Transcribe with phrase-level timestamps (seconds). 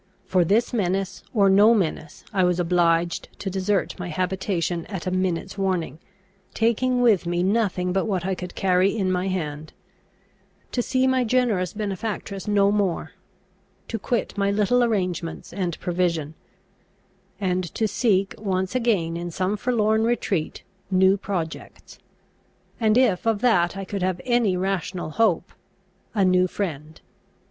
[0.25, 5.11] For this menace or no menace, I was obliged to desert my habitation at a
[5.11, 5.99] minute's warning,
[6.55, 9.73] taking with me nothing but what I could carry in my hand;
[10.71, 13.11] to see my generous benefactress no more;
[13.89, 16.33] to quit my little arrangements and provision;
[17.39, 21.99] and to seek once again, in some forlorn retreat, new projects,
[22.79, 25.53] and, if of that I could have any rational hope,
[26.15, 26.99] a new friend.